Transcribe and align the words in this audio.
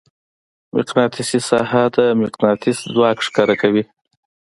مقناطیسي 0.77 1.39
ساحه 1.49 1.83
د 1.95 1.97
مقناطیس 2.21 2.77
ځواک 2.93 3.17
ښکاره 3.27 3.55
کوي. 3.61 3.83